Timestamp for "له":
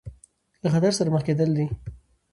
0.63-0.67